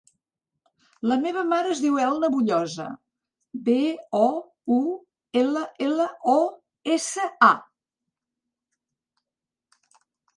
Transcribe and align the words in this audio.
La 1.09 1.15
meva 1.23 1.41
mare 1.49 1.69
es 1.73 1.81
diu 1.81 1.97
Elna 2.05 2.29
Boullosa: 2.35 2.85
be, 3.67 3.75
o, 4.19 4.21
u, 4.75 4.77
ela, 5.43 5.63
ela, 5.89 6.07
o, 6.37 6.39
essa, 6.97 7.27
a. 7.51 10.01